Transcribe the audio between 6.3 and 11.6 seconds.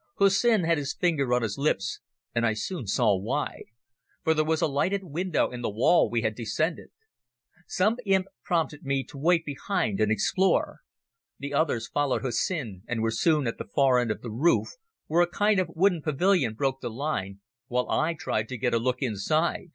descended. Some imp prompted me to wait behind and explore. The